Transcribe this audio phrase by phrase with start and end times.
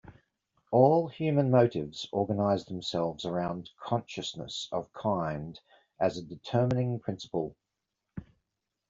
[0.71, 5.59] All human motives organize themselves around consciousness of kind
[5.99, 7.55] as a determining principle.